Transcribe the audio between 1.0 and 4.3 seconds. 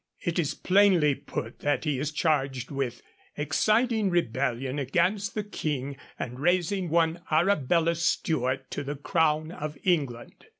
put that he is charged with 'exciting